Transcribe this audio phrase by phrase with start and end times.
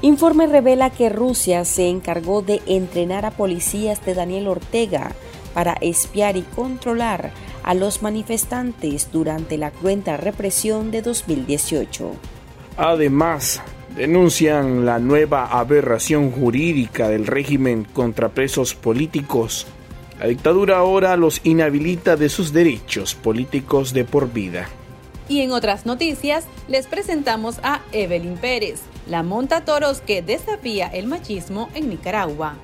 [0.00, 5.10] Informe revela que Rusia se encargó de entrenar a policías de Daniel Ortega
[5.54, 7.32] para espiar y controlar
[7.64, 12.12] a los manifestantes durante la cruenta represión de 2018.
[12.76, 13.60] Además,
[13.96, 19.66] denuncian la nueva aberración jurídica del régimen contra presos políticos.
[20.20, 24.68] La dictadura ahora los inhabilita de sus derechos políticos de por vida.
[25.28, 31.06] Y en otras noticias, les presentamos a Evelyn Pérez, la monta toros que desafía el
[31.06, 32.56] machismo en Nicaragua.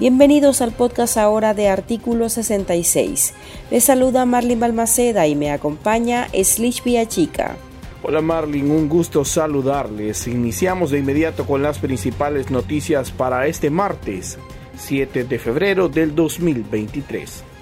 [0.00, 3.34] Bienvenidos al podcast ahora de Artículo 66.
[3.70, 7.56] Les saluda Marlin Balmaceda y me acompaña Slish Chica.
[8.02, 10.26] Hola Marlin, un gusto saludarles.
[10.26, 14.38] Iniciamos de inmediato con las principales noticias para este martes,
[14.76, 17.53] 7 de febrero del 2023.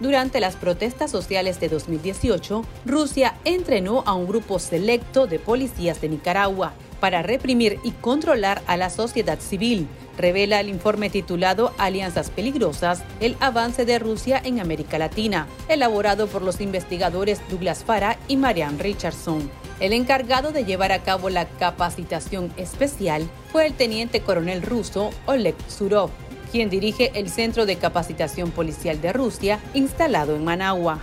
[0.00, 6.08] Durante las protestas sociales de 2018, Rusia entrenó a un grupo selecto de policías de
[6.08, 13.02] Nicaragua para reprimir y controlar a la sociedad civil, revela el informe titulado Alianzas Peligrosas,
[13.20, 18.82] el avance de Rusia en América Latina, elaborado por los investigadores Douglas Farah y Marianne
[18.82, 19.50] Richardson.
[19.80, 25.56] El encargado de llevar a cabo la capacitación especial fue el teniente coronel ruso Oleg
[25.68, 26.10] Surov,
[26.50, 31.00] quien dirige el Centro de Capacitación Policial de Rusia instalado en Managua.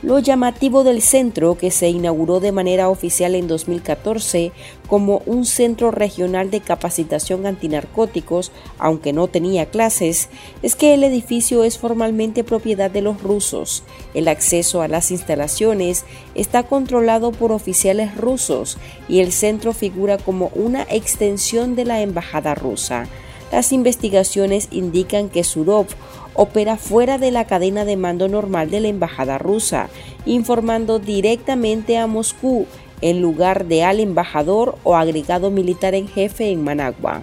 [0.00, 4.52] Lo llamativo del centro, que se inauguró de manera oficial en 2014
[4.86, 10.28] como un centro regional de capacitación antinarcóticos, aunque no tenía clases,
[10.62, 13.82] es que el edificio es formalmente propiedad de los rusos.
[14.14, 16.04] El acceso a las instalaciones
[16.36, 22.54] está controlado por oficiales rusos y el centro figura como una extensión de la embajada
[22.54, 23.08] rusa.
[23.50, 25.86] Las investigaciones indican que Surov
[26.34, 29.88] opera fuera de la cadena de mando normal de la embajada rusa,
[30.26, 32.66] informando directamente a Moscú
[33.00, 37.22] en lugar de al embajador o agregado militar en jefe en Managua.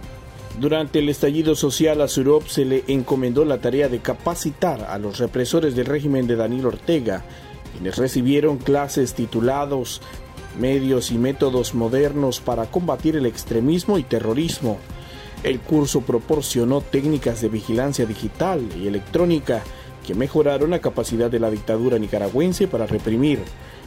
[0.60, 5.20] Durante el estallido social a Surov se le encomendó la tarea de capacitar a los
[5.20, 7.24] represores del régimen de Daniel Ortega,
[7.74, 10.02] quienes recibieron clases titulados
[10.60, 14.78] Medios y métodos modernos para combatir el extremismo y terrorismo
[15.46, 19.62] el curso proporcionó técnicas de vigilancia digital y electrónica
[20.06, 23.44] que mejoraron la capacidad de la dictadura nicaragüense para reprimir.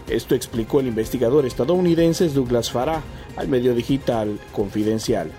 [0.08, 3.02] Esto explicó el investigador estadounidense Douglas Farah
[3.36, 5.32] al medio digital Confidencial.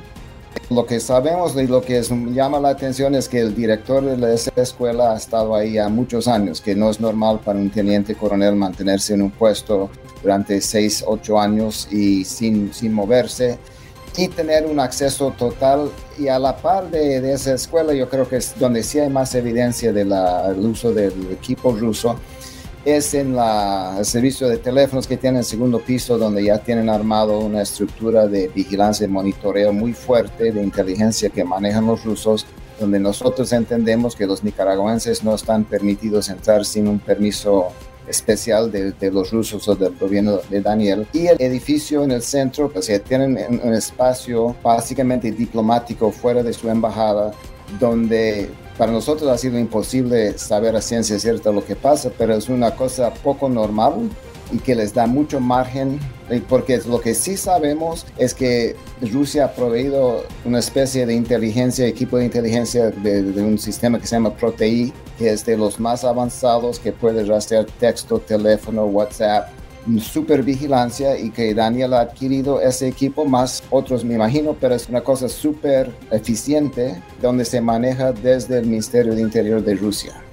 [0.70, 4.52] Lo que sabemos y lo que llama la atención es que el director de esa
[4.58, 9.14] escuela ha estado ahí muchos años, que no es normal para un teniente coronel mantenerse
[9.14, 9.90] en un puesto
[10.22, 13.58] durante 6, 8 años y sin, sin moverse
[14.18, 18.38] y tener un acceso total y a la par de, esa escuela yo creo que
[18.38, 20.12] es donde sí hay más evidencia del
[20.58, 22.18] uso del equipo ruso
[22.86, 26.90] es en la, el servicio de teléfonos que tienen el segundo piso donde ya tienen
[26.90, 32.46] armado una estructura de vigilancia y monitoreo muy fuerte de inteligencia que manejan los rusos
[32.80, 37.68] donde nosotros entendemos que los nicaragüenses no están permitidos entrar sin un permiso
[38.10, 41.08] especial de, los rusos o del gobierno de Daniel.
[41.14, 46.70] Y el edificio en el centro, pues tienen un espacio básicamente diplomático fuera de su
[46.70, 47.32] embajada,
[47.80, 52.48] donde para nosotros ha sido imposible saber a ciencia cierta lo que pasa, pero es
[52.50, 54.10] una cosa poco normal
[54.52, 56.00] y que les da mucho margen,
[56.48, 62.18] porque lo que sí sabemos es que Rusia ha proveído una especie de inteligencia, equipo
[62.18, 66.80] de inteligencia de, un sistema que se llama ProTI, que es de los más avanzados,
[66.80, 69.50] que puede rastrear texto, teléfono, WhatsApp,
[70.00, 74.88] super vigilancia y que Daniel ha adquirido ese equipo más otros me imagino, pero es
[74.90, 80.29] una cosa súper eficiente donde se maneja desde el Ministerio de Interior de Rusia.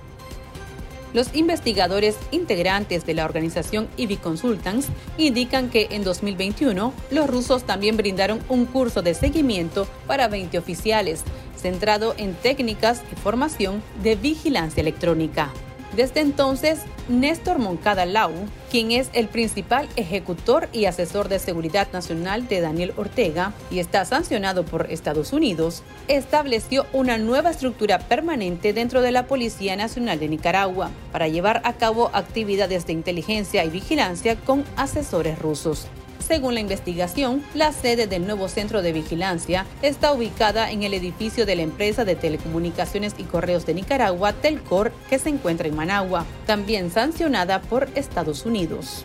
[1.16, 7.96] Los investigadores integrantes de la organización IBI Consultants indican que en 2021 los rusos también
[7.96, 11.22] brindaron un curso de seguimiento para 20 oficiales,
[11.56, 15.54] centrado en técnicas y formación de vigilancia electrónica.
[15.96, 18.30] Desde entonces, Néstor Moncada Lau,
[18.70, 24.04] quien es el principal ejecutor y asesor de seguridad nacional de Daniel Ortega y está
[24.04, 30.28] sancionado por Estados Unidos, estableció una nueva estructura permanente dentro de la Policía Nacional de
[30.28, 35.86] Nicaragua para llevar a cabo actividades de inteligencia y vigilancia con asesores rusos.
[36.26, 41.46] Según la investigación, la sede del nuevo centro de vigilancia está ubicada en el edificio
[41.46, 46.26] de la empresa de telecomunicaciones y correos de Nicaragua, Telcor, que se encuentra en Managua,
[46.44, 49.04] también sancionada por Estados Unidos.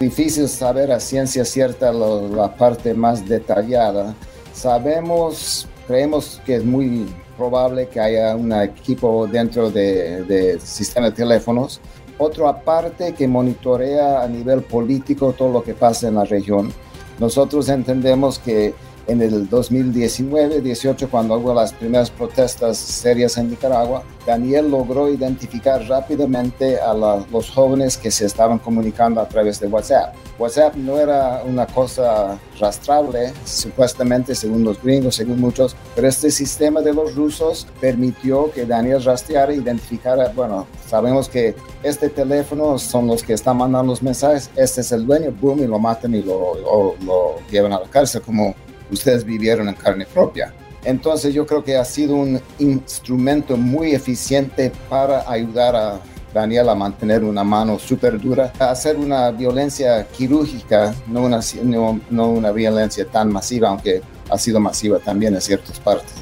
[0.00, 4.12] Difícil saber a ciencia cierta la parte más detallada.
[4.52, 7.06] Sabemos, creemos que es muy
[7.36, 11.80] probable que haya un equipo dentro del de sistema de teléfonos
[12.18, 16.72] otra parte que monitorea a nivel político todo lo que pasa en la región.
[17.18, 18.74] Nosotros entendemos que
[19.06, 26.78] en el 2019-18, cuando hubo las primeras protestas serias en Nicaragua, Daniel logró identificar rápidamente
[26.78, 30.14] a los jóvenes que se estaban comunicando a través de WhatsApp.
[30.38, 36.80] WhatsApp no era una cosa rastrable, supuestamente según los gringos, según muchos, pero este sistema
[36.80, 43.08] de los rusos permitió que Daniel rastreara e identificara, bueno, sabemos que este teléfono son
[43.08, 46.22] los que están mandando los mensajes, este es el dueño, boom, y lo matan y
[46.22, 46.54] lo,
[47.04, 48.54] lo llevan a la cárcel como
[48.90, 50.52] ustedes vivieron en carne propia.
[50.84, 56.00] Entonces yo creo que ha sido un instrumento muy eficiente para ayudar a
[56.34, 62.00] Daniel a mantener una mano súper dura, a hacer una violencia quirúrgica, no una, no,
[62.10, 66.14] no una violencia tan masiva, aunque ha sido masiva también en ciertas partes.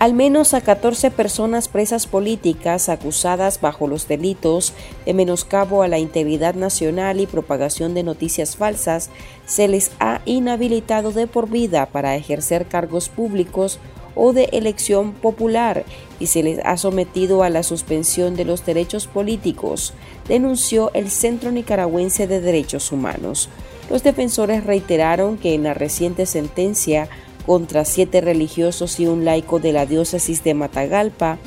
[0.00, 4.72] Al menos a 14 personas presas políticas acusadas bajo los delitos
[5.04, 9.10] de menoscabo a la integridad nacional y propagación de noticias falsas
[9.44, 13.78] se les ha inhabilitado de por vida para ejercer cargos públicos
[14.14, 15.84] o de elección popular
[16.18, 19.92] y se les ha sometido a la suspensión de los derechos políticos,
[20.26, 23.50] denunció el Centro Nicaragüense de Derechos Humanos.
[23.90, 27.10] Los defensores reiteraron que en la reciente sentencia
[27.46, 31.38] contra siete religiosos y un laico de la diócesis de Matagalpa,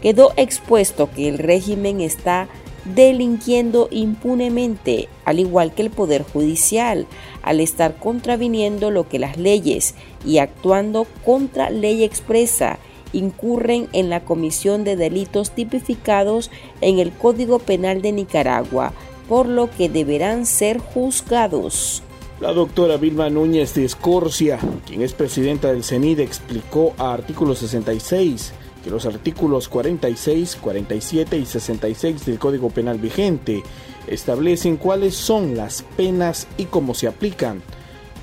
[0.00, 2.48] quedó expuesto que el régimen está
[2.84, 7.06] delinquiendo impunemente, al igual que el Poder Judicial,
[7.42, 9.94] al estar contraviniendo lo que las leyes
[10.24, 12.78] y actuando contra ley expresa
[13.12, 16.50] incurren en la comisión de delitos tipificados
[16.80, 18.92] en el Código Penal de Nicaragua,
[19.28, 22.02] por lo que deberán ser juzgados.
[22.42, 28.52] La doctora Vilma Núñez de Escorcia, quien es presidenta del CENID, explicó a artículo 66
[28.82, 33.62] que los artículos 46, 47 y 66 del Código Penal vigente
[34.08, 37.62] establecen cuáles son las penas y cómo se aplican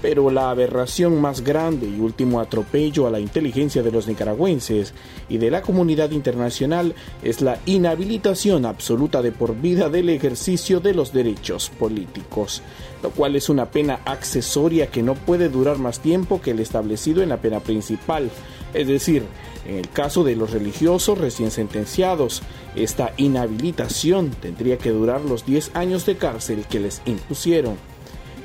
[0.01, 4.93] pero la aberración más grande y último atropello a la inteligencia de los nicaragüenses
[5.27, 10.93] y de la comunidad internacional es la inhabilitación absoluta de por vida del ejercicio de
[10.93, 12.61] los derechos políticos,
[13.03, 17.21] lo cual es una pena accesoria que no puede durar más tiempo que el establecido
[17.21, 18.29] en la pena principal,
[18.73, 19.23] es decir,
[19.65, 22.41] en el caso de los religiosos recién sentenciados,
[22.75, 27.77] esta inhabilitación tendría que durar los 10 años de cárcel que les impusieron.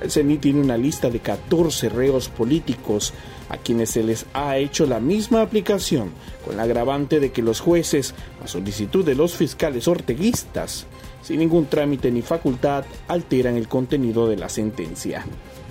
[0.00, 3.12] El CENI tiene una lista de 14 reos políticos
[3.48, 6.10] a quienes se les ha hecho la misma aplicación,
[6.44, 10.86] con la agravante de que los jueces, a solicitud de los fiscales orteguistas,
[11.22, 15.24] sin ningún trámite ni facultad, alteran el contenido de la sentencia.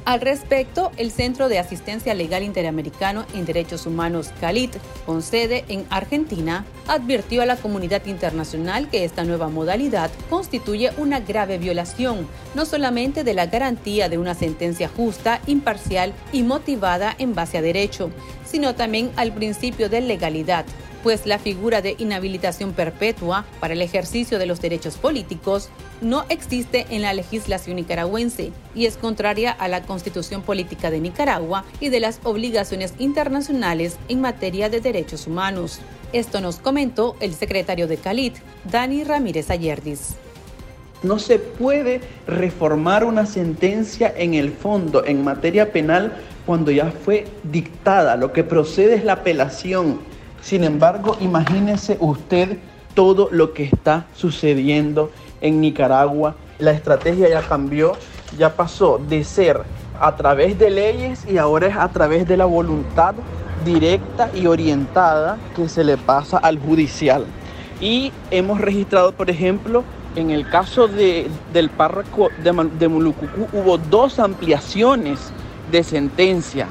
[0.06, 5.86] Al respecto, el Centro de Asistencia Legal Interamericano en Derechos Humanos CALIT, con sede en
[5.90, 12.66] Argentina, advirtió a la comunidad internacional que esta nueva modalidad constituye una grave violación, no
[12.66, 18.12] solamente de la garantía de una sentencia justa, imparcial y motivada en base a derecho,
[18.44, 20.66] sino también al principio de legalidad,
[21.04, 25.70] pues la figura de inhabilitación perpetua para el ejercicio de los derechos políticos
[26.02, 31.66] no existe en la legislación nicaragüense y es contraria a la constitución política de Nicaragua
[31.82, 35.80] y de las obligaciones internacionales en materia de derechos humanos.
[36.14, 38.36] Esto nos comentó el secretario de Calit,
[38.72, 40.16] Dani Ramírez Ayerdis.
[41.04, 46.14] No se puede reformar una sentencia en el fondo, en materia penal,
[46.46, 48.16] cuando ya fue dictada.
[48.16, 50.00] Lo que procede es la apelación
[50.44, 52.58] sin embargo, imagínese usted
[52.94, 55.10] todo lo que está sucediendo
[55.40, 56.36] en Nicaragua.
[56.60, 57.94] La estrategia ya cambió,
[58.38, 59.62] ya pasó de ser
[60.02, 63.16] a través de leyes y ahora es a través de la voluntad
[63.64, 67.26] directa y orientada que se le pasa al judicial.
[67.80, 69.86] Y hemos registrado, por ejemplo,
[70.18, 75.32] en el caso de, del párroco de, de Mulucucú, hubo dos ampliaciones
[75.72, 76.68] de sentencia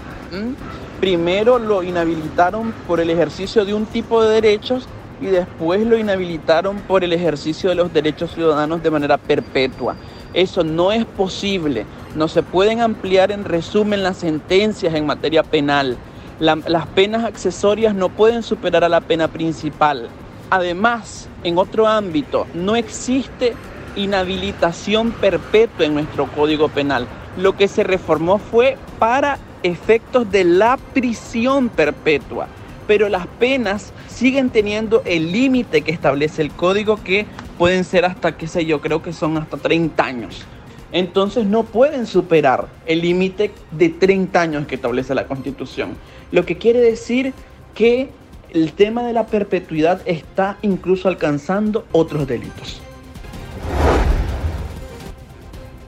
[1.03, 4.87] primero lo inhabilitaron por el ejercicio de un tipo de derechos
[5.21, 9.97] y después lo inhabilitaron por el ejercicio de los derechos ciudadanos de manera perpetua.
[10.33, 11.87] Eso no es posible.
[12.15, 15.97] No se pueden ampliar en resumen las sentencias en materia penal.
[16.39, 20.09] las penas accesorias no pueden superar a la pena principal.
[20.51, 23.55] Además, en otro ámbito, no existe
[23.97, 27.09] inhabilitación perpetua en nuestro Código Penal.
[27.37, 32.49] Lo que se reformó fue para efectos de la prisión perpetua,
[32.87, 37.27] pero las penas siguen teniendo el límite que establece el código que
[37.59, 40.45] pueden ser hasta, qué sé yo, creo que son hasta 30 años.
[40.93, 45.97] Entonces no pueden superar el límite de 30 años que establece la Constitución.
[46.31, 47.33] Lo que quiere decir
[47.75, 48.11] que
[48.51, 52.83] el tema de la perpetuidad está incluso alcanzando otros delitos.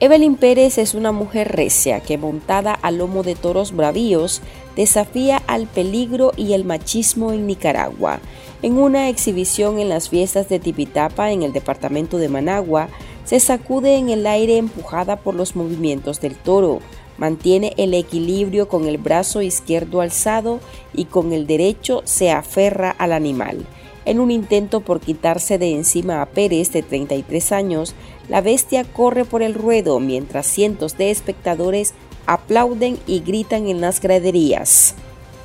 [0.01, 4.41] Evelyn Pérez es una mujer recia que montada a lomo de toros bravíos
[4.75, 8.19] desafía al peligro y el machismo en Nicaragua.
[8.61, 12.89] En una exhibición en las fiestas de Tipitapa en el departamento de Managua,
[13.23, 16.79] se sacude en el aire empujada por los movimientos del toro.
[17.17, 20.59] Mantiene el equilibrio con el brazo izquierdo alzado
[20.93, 23.65] y con el derecho se aferra al animal.
[24.05, 27.95] En un intento por quitarse de encima a Pérez, de 33 años,
[28.29, 31.93] la bestia corre por el ruedo mientras cientos de espectadores
[32.25, 34.95] aplauden y gritan en las graderías.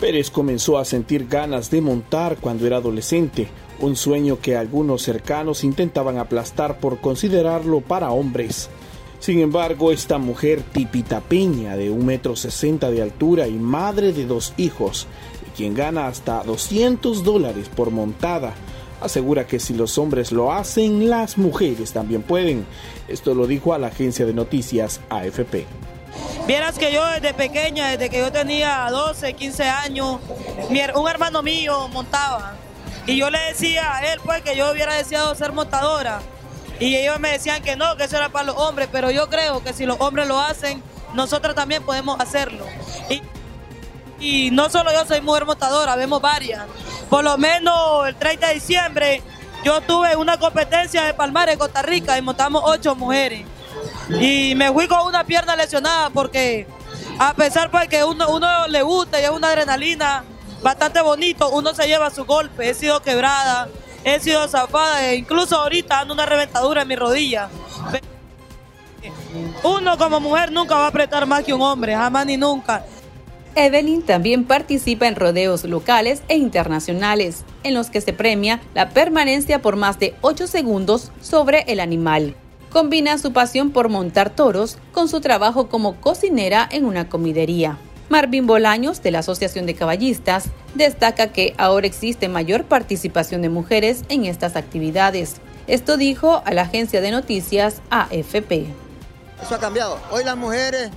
[0.00, 3.48] Pérez comenzó a sentir ganas de montar cuando era adolescente,
[3.80, 8.70] un sueño que algunos cercanos intentaban aplastar por considerarlo para hombres.
[9.18, 14.54] Sin embargo, esta mujer tipitapeña de un metro sesenta de altura y madre de dos
[14.56, 15.06] hijos,
[15.54, 18.54] quien gana hasta 200 dólares por montada,
[19.00, 22.66] asegura que si los hombres lo hacen, las mujeres también pueden.
[23.08, 25.66] Esto lo dijo a la agencia de noticias AFP.
[26.46, 30.18] Vieras que yo desde pequeña, desde que yo tenía 12, 15 años,
[30.94, 32.56] un hermano mío montaba.
[33.06, 36.20] Y yo le decía a él pues que yo hubiera deseado ser montadora.
[36.78, 39.62] Y ellos me decían que no, que eso era para los hombres, pero yo creo
[39.62, 40.82] que si los hombres lo hacen,
[41.14, 42.64] nosotros también podemos hacerlo.
[44.18, 46.66] Y no solo yo soy mujer montadora, vemos varias.
[47.10, 49.22] Por lo menos el 30 de diciembre
[49.64, 53.44] yo tuve una competencia de palmar en Costa Rica y montamos ocho mujeres.
[54.20, 56.68] Y me fui con una pierna lesionada porque
[57.18, 60.24] a pesar de que uno, uno le gusta y es una adrenalina
[60.62, 62.70] bastante bonito, uno se lleva su golpe.
[62.70, 63.68] He sido quebrada,
[64.04, 67.48] he sido zafada, e incluso ahorita ando una reventadura en mi rodilla.
[69.62, 72.84] Uno como mujer nunca va a apretar más que un hombre, jamás ni nunca.
[73.56, 79.60] Evelyn también participa en rodeos locales e internacionales, en los que se premia la permanencia
[79.60, 82.36] por más de 8 segundos sobre el animal.
[82.70, 87.78] Combina su pasión por montar toros con su trabajo como cocinera en una comidería.
[88.08, 94.02] Marvin Bolaños, de la Asociación de Caballistas, destaca que ahora existe mayor participación de mujeres
[94.08, 95.36] en estas actividades.
[95.66, 98.66] Esto dijo a la agencia de noticias AFP.
[99.42, 99.98] Eso ha cambiado.
[100.10, 100.90] Hoy las mujeres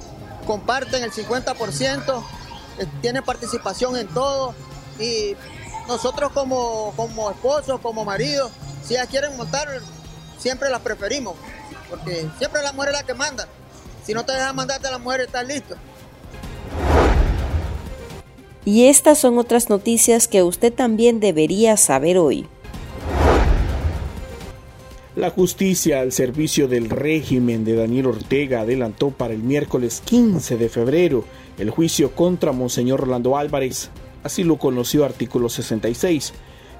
[0.45, 2.23] comparten el 50%
[2.79, 4.53] eh, tienen participación en todo
[4.99, 5.35] y
[5.87, 8.51] nosotros como, como esposos, como maridos,
[8.83, 9.67] si ellas quieren montar,
[10.37, 11.35] siempre las preferimos,
[11.89, 13.47] porque siempre la mujer es la que manda.
[14.05, 15.75] Si no te dejan mandarte a la mujer, estás listo.
[18.65, 22.47] Y estas son otras noticias que usted también debería saber hoy.
[25.15, 30.69] La justicia al servicio del régimen de Daniel Ortega adelantó para el miércoles 15 de
[30.69, 31.25] febrero
[31.57, 33.89] el juicio contra Monseñor Rolando Álvarez.
[34.23, 36.33] Así lo conoció artículo 66.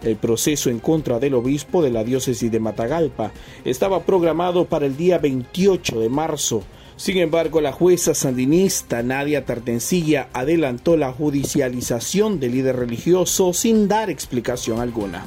[0.04, 3.32] El proceso en contra del obispo de la diócesis de Matagalpa
[3.64, 6.64] estaba programado para el día 28 de marzo.
[6.98, 14.10] Sin embargo, la jueza sandinista Nadia Tartencilla adelantó la judicialización del líder religioso sin dar
[14.10, 15.26] explicación alguna.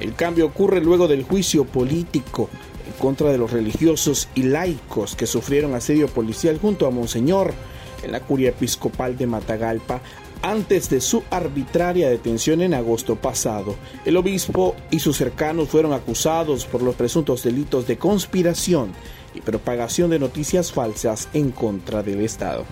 [0.00, 2.48] El cambio ocurre luego del juicio político
[2.86, 7.54] en contra de los religiosos y laicos que sufrieron asedio policial junto a Monseñor
[8.02, 10.00] en la curia episcopal de Matagalpa
[10.42, 13.76] antes de su arbitraria detención en agosto pasado.
[14.04, 18.92] El obispo y sus cercanos fueron acusados por los presuntos delitos de conspiración
[19.34, 22.64] y propagación de noticias falsas en contra del Estado.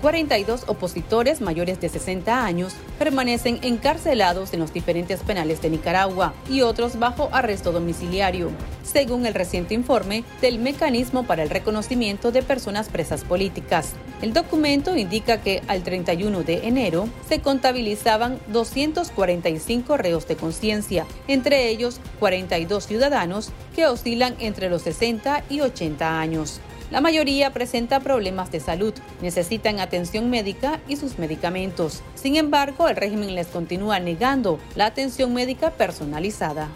[0.00, 6.62] 42 opositores mayores de 60 años permanecen encarcelados en los diferentes penales de Nicaragua y
[6.62, 8.50] otros bajo arresto domiciliario,
[8.82, 13.94] según el reciente informe del Mecanismo para el Reconocimiento de Personas Presas Políticas.
[14.22, 21.68] El documento indica que al 31 de enero se contabilizaban 245 reos de conciencia, entre
[21.68, 26.60] ellos 42 ciudadanos que oscilan entre los 60 y 80 años.
[26.90, 28.92] La mayoría presenta problemas de salud,
[29.22, 32.02] necesitan atención médica y sus medicamentos.
[32.16, 36.68] Sin embargo, el régimen les continúa negando la atención médica personalizada.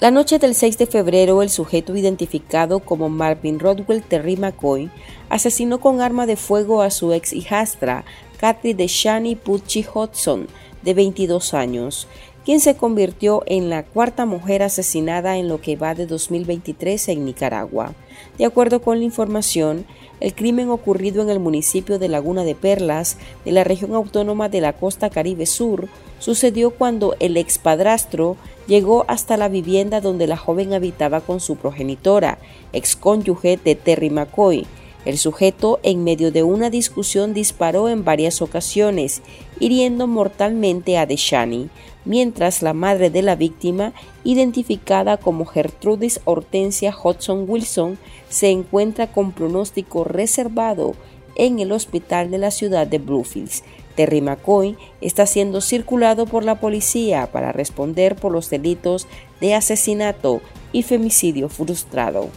[0.00, 4.90] La noche del 6 de febrero, el sujeto identificado como Marvin Rodwell Terry McCoy
[5.28, 8.04] asesinó con arma de fuego a su ex hijastra,
[8.38, 10.48] Kathy Shani Pucci Hudson,
[10.82, 12.08] de 22 años,
[12.44, 17.24] quien se convirtió en la cuarta mujer asesinada en lo que va de 2023 en
[17.24, 17.94] Nicaragua.
[18.38, 19.84] De acuerdo con la información,
[20.20, 24.60] el crimen ocurrido en el municipio de Laguna de Perlas, de la región autónoma de
[24.60, 30.72] la costa Caribe Sur, sucedió cuando el expadrastro llegó hasta la vivienda donde la joven
[30.74, 32.38] habitaba con su progenitora,
[32.72, 34.66] excónyuge de Terry McCoy,
[35.04, 39.22] El sujeto, en medio de una discusión, disparó en varias ocasiones,
[39.58, 41.70] hiriendo mortalmente a Deshani,
[42.04, 43.92] mientras la madre de la víctima,
[44.22, 50.94] identificada como Gertrudis Hortensia Hudson Wilson, se encuentra con pronóstico reservado
[51.34, 53.64] en el hospital de la ciudad de Bluefields.
[53.96, 59.06] Terry McCoy está siendo circulado por la policía para responder por los delitos
[59.40, 60.40] de asesinato
[60.72, 62.28] y femicidio frustrado.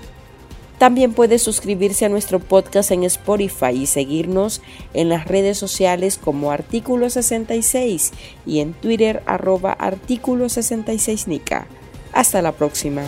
[0.79, 4.61] También puede suscribirse a nuestro podcast en Spotify y seguirnos
[4.93, 8.11] en las redes sociales como Artículo 66
[8.45, 11.67] y en Twitter arroba Artículo 66 Nica.
[12.11, 13.03] Hasta la próxima.